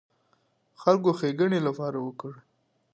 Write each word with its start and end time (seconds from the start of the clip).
خلکو 0.81 1.09
ښېګڼې 1.19 1.59
لپاره 1.67 1.97
وکړ. 2.01 2.33